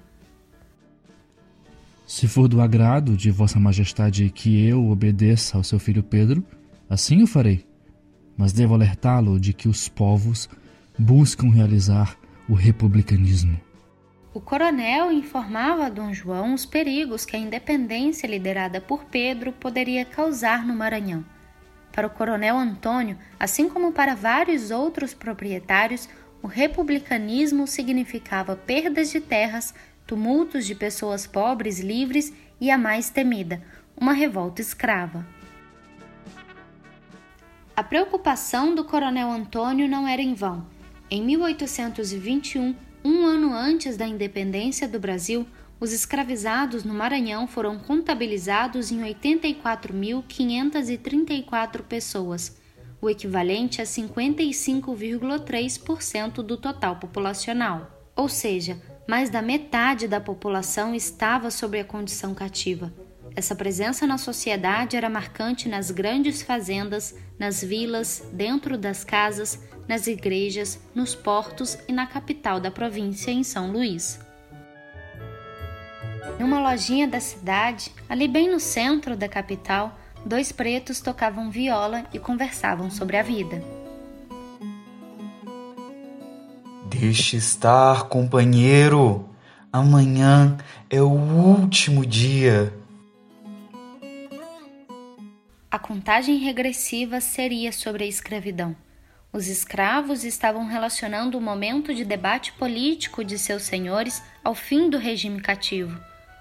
Se 2.06 2.28
for 2.28 2.48
do 2.48 2.62
agrado 2.62 3.16
de 3.16 3.32
Vossa 3.32 3.60
Majestade 3.60 4.30
que 4.30 4.68
eu 4.68 4.90
obedeça 4.90 5.58
ao 5.58 5.64
seu 5.64 5.80
filho 5.80 6.04
Pedro, 6.04 6.44
assim 6.90 7.24
o 7.24 7.28
farei. 7.28 7.66
Mas 8.38 8.52
devo 8.52 8.74
alertá-lo 8.74 9.40
de 9.40 9.54
que 9.54 9.68
os 9.68 9.88
povos 9.88 10.50
buscam 11.00 11.50
realizar 11.50 12.18
o 12.48 12.54
republicanismo. 12.54 13.60
O 14.34 14.42
coronel 14.42 15.14
informava 15.14 15.86
a 15.86 15.90
Dom 15.90 16.14
João 16.14 16.54
os 16.54 16.66
perigos 16.66 17.26
que 17.26 17.38
a 17.38 17.40
independência 17.40 18.28
liderada 18.28 18.82
por 18.82 19.06
Pedro 19.06 19.54
poderia 19.54 20.04
causar 20.04 20.68
no 20.68 20.76
Maranhão. 20.76 21.24
Para 21.96 22.08
o 22.08 22.10
coronel 22.10 22.58
Antônio, 22.58 23.18
assim 23.40 23.70
como 23.70 23.94
para 23.94 24.16
vários 24.16 24.70
outros 24.70 25.14
proprietários, 25.14 26.10
o 26.44 26.48
republicanismo 26.48 27.66
significava 27.66 28.54
perdas 28.54 29.10
de 29.10 29.22
terras, 29.22 29.74
tumultos 30.06 30.66
de 30.66 30.76
pessoas 30.76 31.26
pobres 31.26 31.80
livres 31.80 32.34
e 32.60 32.70
a 32.70 32.78
mais 32.78 33.10
temida, 33.10 33.64
uma 33.96 34.12
revolta 34.12 34.62
escrava. 34.62 35.26
A 37.74 37.82
preocupação 37.82 38.76
do 38.76 38.84
coronel 38.84 39.32
Antônio 39.32 39.88
não 39.88 40.06
era 40.06 40.22
em 40.22 40.34
vão. 40.34 40.68
Em 41.10 41.24
1821, 41.24 42.76
um 43.06 43.26
ano 43.26 43.54
antes 43.54 43.96
da 43.96 44.06
independência 44.06 44.86
do 44.86 45.00
Brasil, 45.00 45.48
os 45.80 45.92
escravizados 45.92 46.84
no 46.84 46.94
Maranhão 46.94 47.48
foram 47.48 47.78
contabilizados 47.78 48.92
em 48.92 49.02
84.534 49.02 51.82
pessoas, 51.84 52.58
o 53.02 53.10
equivalente 53.10 53.82
a 53.82 53.86
55,3% 53.86 56.36
do 56.36 56.56
total 56.58 56.96
populacional. 56.96 57.92
Ou 58.16 58.30
seja, 58.30 58.82
mais 59.08 59.30
da 59.30 59.42
metade 59.42 60.08
da 60.08 60.22
população 60.22 60.96
estava 60.96 61.52
sob 61.52 61.78
a 61.80 61.84
condição 61.84 62.34
cativa. 62.34 62.94
Essa 63.36 63.54
presença 63.54 64.08
na 64.08 64.18
sociedade 64.18 64.96
era 64.96 65.10
marcante 65.10 65.68
nas 65.68 65.92
grandes 65.92 66.42
fazendas, 66.42 67.14
nas 67.38 67.62
vilas, 67.62 68.24
dentro 68.32 68.78
das 68.78 69.04
casas, 69.04 69.62
nas 69.90 70.08
igrejas, 70.08 70.80
nos 70.96 71.14
portos 71.14 71.78
e 71.88 71.92
na 71.92 72.08
capital 72.08 72.62
da 72.62 72.72
província, 72.72 73.32
em 73.32 73.44
São 73.44 73.72
Luís. 73.72 74.25
Em 76.38 76.44
uma 76.44 76.60
lojinha 76.60 77.08
da 77.08 77.20
cidade, 77.20 77.92
ali 78.10 78.28
bem 78.28 78.52
no 78.52 78.60
centro 78.60 79.16
da 79.16 79.28
capital, 79.30 79.98
dois 80.26 80.52
pretos 80.52 81.00
tocavam 81.00 81.50
viola 81.50 82.06
e 82.14 82.20
conversavam 82.20 82.92
sobre 82.92 83.16
a 83.16 83.24
vida. 83.24 83.64
Deixe 86.88 87.38
estar, 87.38 88.04
companheiro. 88.10 89.30
Amanhã 89.72 90.58
é 90.90 91.02
o 91.02 91.10
último 91.10 92.06
dia. 92.06 92.74
A 95.72 95.80
contagem 95.80 96.38
regressiva 96.38 97.20
seria 97.22 97.72
sobre 97.72 98.04
a 98.04 98.08
escravidão. 98.08 98.76
Os 99.32 99.48
escravos 99.48 100.24
estavam 100.24 100.66
relacionando 100.66 101.38
o 101.38 101.42
momento 101.42 101.94
de 101.94 102.06
debate 102.06 102.54
político 102.54 103.24
de 103.24 103.38
seus 103.38 103.64
senhores 103.64 104.24
ao 104.44 104.56
fim 104.56 104.90
do 104.90 104.98
regime 104.98 105.42
cativo. 105.42 105.98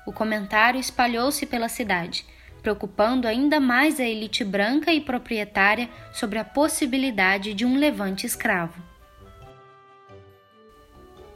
O 0.07 0.13
comentário 0.13 0.79
espalhou-se 0.79 1.47
pela 1.47 1.69
cidade, 1.69 2.27
preocupando 2.63 3.27
ainda 3.27 3.59
mais 3.59 3.99
a 3.99 4.05
elite 4.05 4.45
branca 4.45 4.93
e 4.93 5.01
proprietária 5.01 5.89
sobre 6.13 6.39
a 6.39 6.45
possibilidade 6.45 7.55
de 7.55 7.65
um 7.65 7.77
levante 7.77 8.27
escravo. 8.27 8.83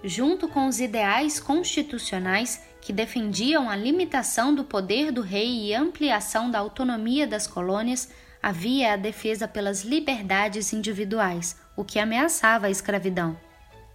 Junto 0.03 0.49
com 0.49 0.67
os 0.67 0.81
ideais 0.81 1.41
constitucionais 1.41 2.63
que 2.81 2.93
defendiam 2.93 3.69
a 3.69 3.77
limitação 3.77 4.55
do 4.55 4.65
poder 4.65 5.11
do 5.11 5.21
rei 5.21 5.67
e 5.67 5.75
ampliação 5.75 6.51
da 6.51 6.59
autonomia 6.59 7.27
das 7.27 7.47
colônias, 7.47 8.09
havia 8.43 8.93
a 8.93 8.97
defesa 8.97 9.49
pelas 9.49 9.83
liberdades 9.83 10.73
individuais, 10.73 11.61
o 11.77 11.85
que 11.85 11.99
ameaçava 11.99 12.69
a 12.69 12.71
escravidão. 12.71 13.37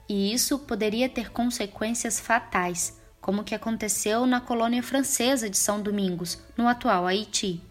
E 0.10 0.34
isso 0.34 0.60
poderia 0.60 1.08
ter 1.08 1.32
consequências 1.32 2.20
fatais 2.20 3.02
como 3.24 3.42
o 3.42 3.44
que 3.44 3.56
aconteceu 3.56 4.26
na 4.26 4.42
colônia 4.42 4.84
francesa 4.84 5.50
de 5.50 5.58
São 5.58 5.82
Domingos, 5.82 6.38
no 6.58 6.68
atual 6.68 7.08
Haiti. 7.08 7.62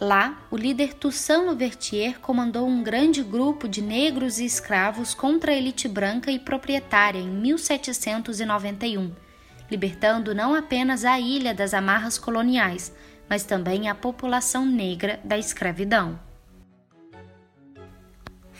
Lá, 0.00 0.42
o 0.50 0.56
líder 0.56 0.94
Toussaint 0.94 1.44
Louverture 1.44 2.14
comandou 2.20 2.66
um 2.66 2.82
grande 2.82 3.22
grupo 3.22 3.68
de 3.68 3.80
negros 3.80 4.40
e 4.40 4.44
escravos 4.44 5.14
contra 5.14 5.52
a 5.52 5.54
elite 5.54 5.86
branca 5.86 6.32
e 6.32 6.38
proprietária 6.38 7.20
em 7.20 7.28
1791, 7.28 9.12
libertando 9.70 10.34
não 10.34 10.52
apenas 10.52 11.04
a 11.04 11.20
ilha 11.20 11.54
das 11.54 11.72
amarras 11.72 12.18
coloniais, 12.18 12.92
mas 13.28 13.44
também 13.44 13.88
a 13.88 13.94
população 13.94 14.66
negra 14.66 15.20
da 15.22 15.38
escravidão. 15.38 16.18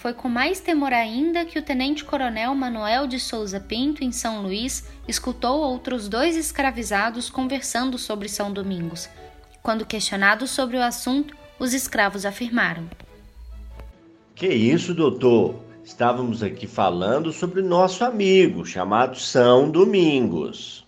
Foi 0.01 0.15
com 0.15 0.31
mais 0.31 0.61
temor 0.61 0.95
ainda 0.95 1.45
que 1.45 1.59
o 1.59 1.63
tenente-coronel 1.63 2.55
Manuel 2.55 3.07
de 3.07 3.21
Souza 3.21 3.61
Pinto, 3.61 4.03
em 4.03 4.11
São 4.11 4.41
Luís, 4.41 4.89
escutou 5.07 5.61
outros 5.61 6.09
dois 6.09 6.39
escravizados 6.39 7.29
conversando 7.29 7.99
sobre 7.99 8.27
São 8.27 8.51
Domingos. 8.51 9.11
Quando 9.63 9.85
questionados 9.85 10.53
sobre 10.53 10.79
o 10.79 10.83
assunto, 10.83 11.37
os 11.59 11.75
escravos 11.75 12.25
afirmaram: 12.25 12.89
Que 14.35 14.49
isso, 14.49 14.95
doutor? 14.95 15.57
Estávamos 15.85 16.43
aqui 16.43 16.67
falando 16.67 17.31
sobre 17.31 17.61
nosso 17.61 18.03
amigo, 18.03 18.65
chamado 18.65 19.19
São 19.19 19.71
Domingos. 19.71 20.87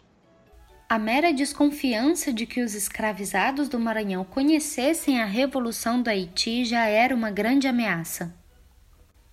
A 0.88 0.98
mera 0.98 1.34
desconfiança 1.34 2.32
de 2.32 2.46
que 2.46 2.62
os 2.62 2.74
escravizados 2.74 3.68
do 3.68 3.78
Maranhão 3.78 4.24
conhecessem 4.24 5.20
a 5.20 5.26
Revolução 5.26 6.00
do 6.00 6.08
Haiti 6.08 6.64
já 6.64 6.86
era 6.86 7.14
uma 7.14 7.30
grande 7.30 7.68
ameaça. 7.68 8.40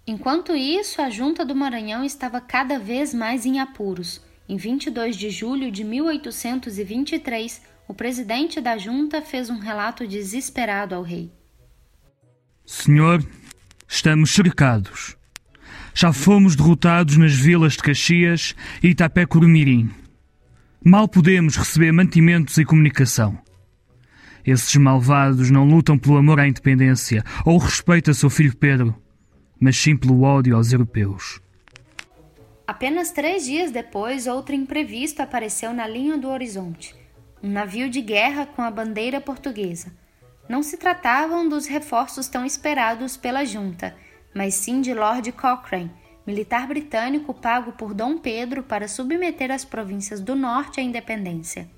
Enquanto 0.09 0.55
isso, 0.55 1.03
a 1.03 1.09
Junta 1.11 1.45
do 1.45 1.53
Maranhão 1.53 2.03
estava 2.03 2.41
cada 2.41 2.79
vez 2.79 3.13
mais 3.13 3.45
em 3.45 3.59
apuros. 3.59 4.19
Em 4.49 4.57
22 4.57 5.15
de 5.15 5.29
julho 5.29 5.71
de 5.71 5.83
1823, 5.83 7.61
o 7.87 7.93
presidente 7.93 8.59
da 8.59 8.75
junta 8.75 9.21
fez 9.21 9.51
um 9.51 9.59
relato 9.59 10.07
desesperado 10.07 10.95
ao 10.95 11.03
rei. 11.03 11.31
Senhor, 12.65 13.23
estamos 13.87 14.31
cercados. 14.31 15.15
Já 15.93 16.11
fomos 16.11 16.55
derrotados 16.55 17.15
nas 17.15 17.33
vilas 17.33 17.73
de 17.73 17.83
Caxias 17.83 18.55
e 18.81 18.87
Itapé-Curumirim. 18.87 19.91
Mal 20.83 21.07
podemos 21.07 21.55
receber 21.55 21.91
mantimentos 21.91 22.57
e 22.57 22.65
comunicação. 22.65 23.37
Esses 24.43 24.75
malvados 24.75 25.51
não 25.51 25.65
lutam 25.65 25.99
pelo 25.99 26.17
amor 26.17 26.39
à 26.39 26.47
independência 26.47 27.23
ou 27.45 27.59
respeito 27.59 28.09
a 28.09 28.13
seu 28.15 28.31
filho 28.31 28.57
Pedro 28.57 28.99
mas 29.59 29.77
sim 29.77 29.97
pelo 29.97 30.21
ódio 30.21 30.55
aos 30.55 30.71
europeus. 30.71 31.41
Apenas 32.65 33.11
três 33.11 33.45
dias 33.45 33.71
depois, 33.71 34.27
outro 34.27 34.55
imprevisto 34.55 35.21
apareceu 35.21 35.73
na 35.73 35.87
linha 35.87 36.17
do 36.17 36.29
horizonte: 36.29 36.95
um 37.43 37.49
navio 37.49 37.89
de 37.89 38.01
guerra 38.01 38.45
com 38.45 38.61
a 38.61 38.71
bandeira 38.71 39.19
portuguesa. 39.19 39.91
Não 40.47 40.63
se 40.63 40.77
tratavam 40.77 41.47
dos 41.47 41.67
reforços 41.67 42.27
tão 42.27 42.45
esperados 42.45 43.17
pela 43.17 43.45
junta, 43.45 43.95
mas 44.33 44.53
sim 44.55 44.81
de 44.81 44.93
Lord 44.93 45.31
Cochrane, 45.33 45.91
militar 46.25 46.67
britânico 46.67 47.33
pago 47.33 47.73
por 47.73 47.93
Dom 47.93 48.17
Pedro 48.17 48.63
para 48.63 48.87
submeter 48.87 49.51
as 49.51 49.65
províncias 49.65 50.21
do 50.21 50.35
norte 50.35 50.79
à 50.79 50.83
independência. 50.83 51.69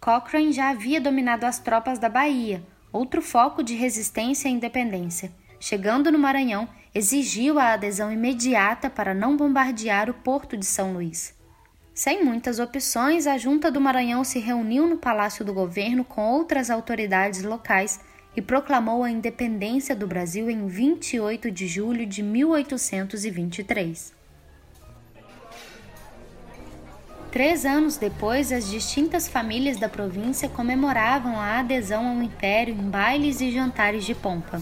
Cochrane 0.00 0.52
já 0.52 0.70
havia 0.70 1.00
dominado 1.00 1.44
as 1.46 1.58
tropas 1.58 1.98
da 1.98 2.08
Bahia, 2.08 2.62
outro 2.92 3.22
foco 3.22 3.62
de 3.62 3.74
resistência 3.74 4.48
à 4.48 4.52
independência 4.52 5.32
chegando 5.64 6.12
no 6.12 6.18
Maranhão, 6.18 6.68
exigiu 6.94 7.58
a 7.58 7.72
adesão 7.72 8.12
imediata 8.12 8.90
para 8.90 9.14
não 9.14 9.34
bombardear 9.34 10.10
o 10.10 10.14
porto 10.14 10.58
de 10.58 10.66
São 10.66 10.92
Luís. 10.92 11.34
Sem 11.94 12.22
muitas 12.22 12.58
opções, 12.58 13.26
a 13.26 13.38
Junta 13.38 13.70
do 13.70 13.80
Maranhão 13.80 14.24
se 14.24 14.38
reuniu 14.38 14.86
no 14.86 14.98
Palácio 14.98 15.42
do 15.42 15.54
Governo 15.54 16.04
com 16.04 16.20
outras 16.20 16.68
autoridades 16.68 17.42
locais 17.42 17.98
e 18.36 18.42
proclamou 18.42 19.02
a 19.02 19.10
independência 19.10 19.96
do 19.96 20.06
Brasil 20.06 20.50
em 20.50 20.66
28 20.66 21.50
de 21.50 21.66
julho 21.66 22.04
de 22.04 22.22
1823. 22.22 24.12
Três 27.32 27.64
anos 27.64 27.96
depois, 27.96 28.52
as 28.52 28.68
distintas 28.68 29.26
famílias 29.26 29.78
da 29.78 29.88
província 29.88 30.46
comemoravam 30.46 31.40
a 31.40 31.60
adesão 31.60 32.06
ao 32.06 32.22
Império 32.22 32.74
em 32.74 32.90
bailes 32.90 33.40
e 33.40 33.50
jantares 33.50 34.04
de 34.04 34.14
pompa. 34.14 34.60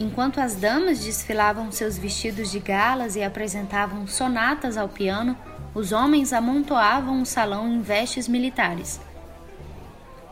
Enquanto 0.00 0.40
as 0.40 0.54
damas 0.54 1.00
desfilavam 1.00 1.72
seus 1.72 1.98
vestidos 1.98 2.50
de 2.50 2.60
galas 2.60 3.16
e 3.16 3.22
apresentavam 3.22 4.06
sonatas 4.06 4.76
ao 4.76 4.88
piano, 4.88 5.36
os 5.74 5.90
homens 5.90 6.32
amontoavam 6.32 7.20
o 7.20 7.26
salão 7.26 7.68
em 7.68 7.80
vestes 7.80 8.28
militares. 8.28 9.00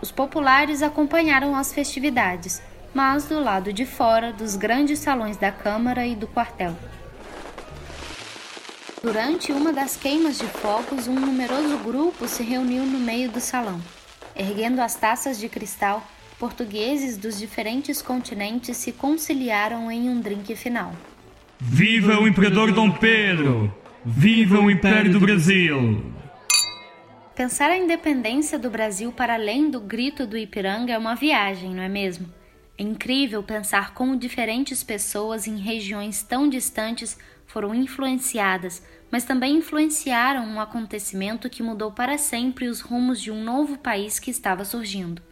Os 0.00 0.12
populares 0.12 0.82
acompanharam 0.82 1.56
as 1.56 1.72
festividades, 1.72 2.62
mas 2.94 3.24
do 3.24 3.40
lado 3.40 3.72
de 3.72 3.84
fora 3.84 4.32
dos 4.32 4.54
grandes 4.54 5.00
salões 5.00 5.36
da 5.36 5.50
Câmara 5.50 6.06
e 6.06 6.14
do 6.14 6.28
quartel. 6.28 6.76
Durante 9.02 9.52
uma 9.52 9.72
das 9.72 9.96
queimas 9.96 10.38
de 10.38 10.46
fogos, 10.46 11.06
um 11.06 11.14
numeroso 11.14 11.76
grupo 11.78 12.26
se 12.28 12.42
reuniu 12.42 12.84
no 12.84 12.98
meio 12.98 13.30
do 13.30 13.40
salão. 13.40 13.80
Erguendo 14.34 14.80
as 14.80 14.94
taças 14.94 15.38
de 15.38 15.48
cristal, 15.48 16.02
portugueses 16.38 17.16
dos 17.16 17.38
diferentes 17.38 18.02
continentes 18.02 18.76
se 18.76 18.92
conciliaram 18.92 19.90
em 19.90 20.08
um 20.08 20.20
drink 20.20 20.54
final. 20.54 20.92
Viva 21.58 22.20
o 22.20 22.28
Imperador 22.28 22.72
Dom 22.72 22.90
Pedro! 22.90 23.74
Viva 24.04 24.60
o 24.60 24.70
Império 24.70 25.12
do 25.12 25.18
Brasil! 25.18 26.14
Pensar 27.34 27.70
a 27.70 27.76
independência 27.76 28.58
do 28.58 28.70
Brasil 28.70 29.10
para 29.12 29.34
além 29.34 29.70
do 29.70 29.80
grito 29.80 30.26
do 30.26 30.38
Ipiranga 30.38 30.92
é 30.92 30.98
uma 30.98 31.14
viagem, 31.14 31.74
não 31.74 31.82
é 31.82 31.88
mesmo? 31.88 32.32
É 32.78 32.82
incrível 32.82 33.42
pensar 33.42 33.94
como 33.94 34.16
diferentes 34.16 34.82
pessoas 34.82 35.46
em 35.46 35.56
regiões 35.56 36.22
tão 36.22 36.48
distantes 36.48 37.18
foram 37.46 37.74
influenciadas, 37.74 38.82
mas 39.10 39.24
também 39.24 39.56
influenciaram 39.56 40.44
um 40.44 40.60
acontecimento 40.60 41.48
que 41.48 41.62
mudou 41.62 41.90
para 41.92 42.18
sempre 42.18 42.68
os 42.68 42.80
rumos 42.80 43.20
de 43.20 43.30
um 43.30 43.42
novo 43.42 43.78
país 43.78 44.18
que 44.18 44.30
estava 44.30 44.64
surgindo. 44.64 45.22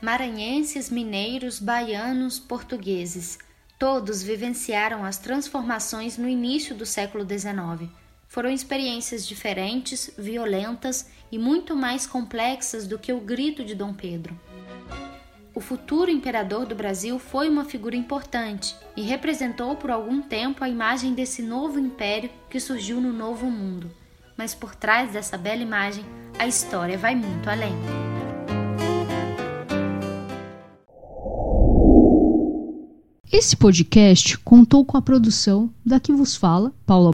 Maranhenses, 0.00 0.90
mineiros, 0.90 1.58
baianos, 1.58 2.38
portugueses, 2.38 3.38
todos 3.78 4.22
vivenciaram 4.22 5.04
as 5.04 5.18
transformações 5.18 6.16
no 6.18 6.28
início 6.28 6.74
do 6.74 6.86
século 6.86 7.24
XIX. 7.24 7.90
Foram 8.28 8.50
experiências 8.50 9.26
diferentes, 9.26 10.10
violentas 10.18 11.08
e 11.32 11.38
muito 11.38 11.74
mais 11.74 12.06
complexas 12.06 12.86
do 12.86 12.98
que 12.98 13.12
o 13.12 13.20
grito 13.20 13.64
de 13.64 13.74
Dom 13.74 13.94
Pedro 13.94 14.38
o 15.56 15.60
futuro 15.60 16.10
imperador 16.10 16.66
do 16.66 16.74
Brasil 16.74 17.18
foi 17.18 17.48
uma 17.48 17.64
figura 17.64 17.96
importante 17.96 18.76
e 18.94 19.00
representou 19.00 19.74
por 19.74 19.90
algum 19.90 20.20
tempo 20.20 20.62
a 20.62 20.68
imagem 20.68 21.14
desse 21.14 21.40
novo 21.40 21.78
império 21.78 22.28
que 22.50 22.60
surgiu 22.60 23.00
no 23.00 23.10
Novo 23.10 23.46
Mundo. 23.46 23.90
Mas 24.36 24.54
por 24.54 24.74
trás 24.74 25.12
dessa 25.12 25.38
bela 25.38 25.62
imagem, 25.62 26.04
a 26.38 26.46
história 26.46 26.98
vai 26.98 27.14
muito 27.14 27.48
além. 27.48 27.72
Esse 33.38 33.54
podcast 33.54 34.38
contou 34.38 34.82
com 34.82 34.96
a 34.96 35.02
produção 35.02 35.68
da 35.84 36.00
que 36.00 36.10
vos 36.10 36.34
fala, 36.34 36.72
Paula 36.86 37.10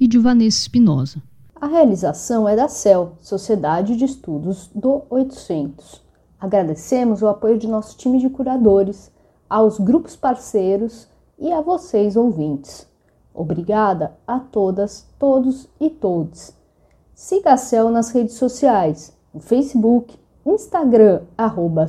e 0.00 0.06
de 0.06 0.16
Vanessa 0.16 0.58
Espinosa. 0.58 1.20
A 1.60 1.66
realização 1.66 2.48
é 2.48 2.54
da 2.54 2.68
CEL, 2.68 3.14
Sociedade 3.20 3.96
de 3.96 4.04
Estudos 4.04 4.70
do 4.72 5.02
800. 5.10 6.00
Agradecemos 6.38 7.20
o 7.20 7.26
apoio 7.26 7.58
de 7.58 7.66
nosso 7.66 7.98
time 7.98 8.20
de 8.20 8.30
curadores, 8.30 9.10
aos 9.48 9.80
grupos 9.80 10.14
parceiros 10.14 11.08
e 11.36 11.50
a 11.50 11.60
vocês 11.60 12.14
ouvintes. 12.14 12.86
Obrigada 13.34 14.16
a 14.24 14.38
todas, 14.38 15.04
todos 15.18 15.68
e 15.80 15.90
todes. 15.90 16.54
Siga 17.12 17.54
a 17.54 17.56
CEL 17.56 17.90
nas 17.90 18.12
redes 18.12 18.36
sociais, 18.36 19.12
no 19.34 19.40
Facebook, 19.40 20.16
Instagram, 20.46 21.22
arroba 21.36 21.88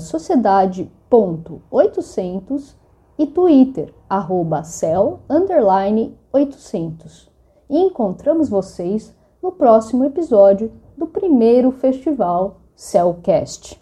sociedade.800 1.12 2.76
e 3.20 3.28
Twitter, 3.28 3.94
arroba 4.10 4.64
cel, 4.64 5.20
underline 5.30 6.18
800. 6.32 7.30
E 7.70 7.78
encontramos 7.78 8.48
vocês 8.48 9.14
no 9.44 9.52
próximo 9.52 10.06
episódio 10.06 10.72
do 10.98 11.06
primeiro 11.06 11.72
festival 11.72 12.62
Cellcast. 12.76 13.80